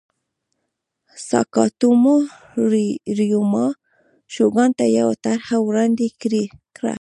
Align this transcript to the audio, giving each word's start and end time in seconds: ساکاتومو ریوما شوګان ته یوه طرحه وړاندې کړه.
ساکاتومو 1.27 2.15
ریوما 3.17 3.67
شوګان 4.33 4.69
ته 4.77 4.85
یوه 4.97 5.15
طرحه 5.25 5.57
وړاندې 5.67 6.07
کړه. 6.21 6.43